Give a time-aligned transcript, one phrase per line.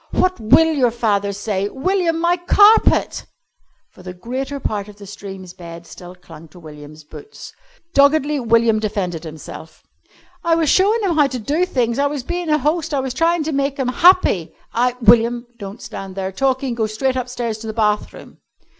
[0.09, 3.27] "What will your father say?" "William, my carpet!"
[3.91, 7.53] For the greater part of the stream's bed still clung to William's boots.
[7.93, 9.83] Doggedly William defended himself.
[10.43, 11.99] "I was showin' 'em how to do things.
[11.99, 12.95] I was bein' a host.
[12.95, 14.55] I was tryin' to make 'em happy!
[14.73, 16.73] I" "William, don't stand there talking.
[16.73, 18.39] Go straight upstairs to the bathroom."